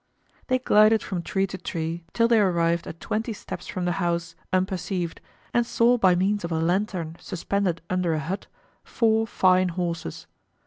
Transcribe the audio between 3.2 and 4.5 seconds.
steps from the house